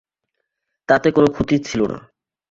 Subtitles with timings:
[0.89, 1.97] তাতে কোনো ক্ষতি ছিল না।